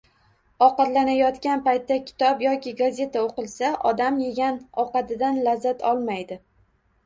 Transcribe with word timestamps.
Ovqatlanayotgan 0.67 1.61
paytda 1.67 1.97
kitob 2.07 2.41
yoki 2.47 2.75
gazeta 2.81 3.23
o‘qilsa, 3.27 3.71
odam 3.93 4.21
yegan 4.27 4.61
ovqatidan 4.87 5.41
lazzat 5.51 5.89
olmaydi. 5.95 6.45